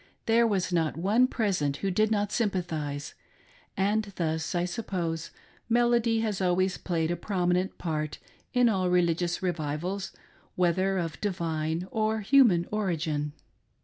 There 0.25 0.47
was 0.47 0.73
not 0.73 0.97
one 0.97 1.27
present 1.27 1.77
who 1.77 1.91
did 1.91 2.09
not 2.09 2.31
sympathise. 2.31 3.13
And 3.77 4.11
thus, 4.15 4.55
I 4.55 4.65
suppose, 4.65 5.29
melody 5.69 6.21
has 6.21 6.41
always 6.41 6.75
played 6.79 7.11
a 7.11 7.15
prominent 7.15 7.77
part 7.77 8.17
in 8.51 8.67
all 8.67 8.89
religious 8.89 9.43
revivals, 9.43 10.11
whether 10.55 10.97
of 10.97 11.21
divine 11.21 11.87
or 11.91 12.21
human 12.21 12.65
origin. 12.71 13.33